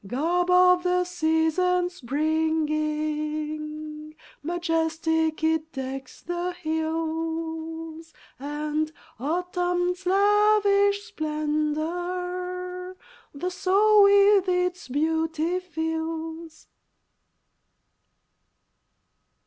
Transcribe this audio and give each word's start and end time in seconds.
Garb 0.07 0.49
of 0.49 0.81
the 0.81 1.03
season's 1.03 2.01
bringing, 2.01 4.15
Majestic 4.41 5.43
it 5.43 5.71
decks 5.73 6.23
the 6.23 6.53
hills, 6.53 8.11
And 8.39 8.91
Autumn's 9.19 10.07
lavish 10.07 11.03
splendor 11.03 12.97
The 13.35 13.51
soul 13.51 14.01
with 14.05 14.49
its 14.49 14.87
beauty 14.87 15.59
fills. 15.59 16.65